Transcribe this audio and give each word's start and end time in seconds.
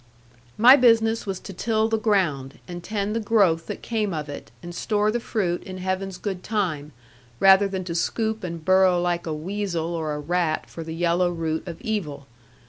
My 0.57 0.75
business 0.75 1.27
was 1.27 1.39
to 1.41 1.53
till 1.53 1.87
the 1.87 1.99
ground, 1.99 2.57
and 2.67 2.83
tend 2.83 3.15
the 3.15 3.19
growth 3.19 3.67
that 3.67 3.83
came 3.83 4.15
of 4.15 4.29
it, 4.29 4.49
and 4.63 4.73
store 4.73 5.11
the 5.11 5.19
fruit 5.19 5.61
in 5.61 5.77
Heaven's 5.77 6.17
good 6.17 6.41
time, 6.41 6.91
rather 7.39 7.67
than 7.67 7.83
to 7.83 7.93
scoop 7.93 8.43
and 8.43 8.65
burrow 8.65 8.99
like 8.99 9.27
a 9.27 9.31
weasel 9.35 9.93
or 9.93 10.15
a 10.15 10.19
rat 10.19 10.67
for 10.71 10.83
the 10.83 10.95
yellow 10.95 11.29
root 11.29 11.67
of 11.67 11.79
evil. 11.81 12.25